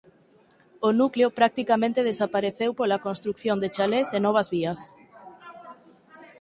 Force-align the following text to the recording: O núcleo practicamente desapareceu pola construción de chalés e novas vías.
O 0.87 0.89
núcleo 0.99 1.27
practicamente 1.39 2.07
desapareceu 2.09 2.71
pola 2.79 3.01
construción 3.07 3.57
de 3.59 3.69
chalés 3.75 4.07
e 4.17 4.19
novas 4.25 4.47
vías. 4.53 4.79